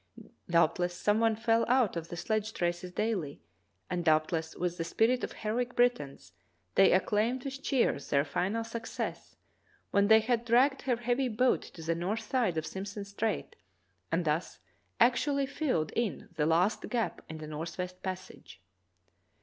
[0.49, 3.39] Doubtless some one fell out of the sledge traces daily,
[3.87, 6.31] and doubtless, with the spirit of heroic Britons,
[6.73, 9.35] they acclaimed with cheers their final success
[9.91, 13.55] when they had dragged their heavy boat to the north side of Simpson Strait
[14.11, 14.57] and thus
[14.99, 18.59] actually filled in the last gap in the northwest passage.